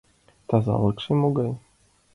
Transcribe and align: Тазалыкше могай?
Тазалыкше 0.47 1.11
могай? 1.21 1.51